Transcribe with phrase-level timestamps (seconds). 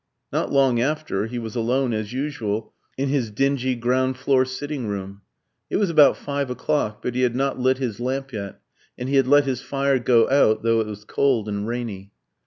[0.33, 5.21] Not long after, he was alone, as usual, in his dingy ground floor sitting room.
[5.69, 8.59] It was about five o'clock; but he had not lit his lamp yet,
[8.97, 12.13] and he had let his fire go out, though it was cold and rainy.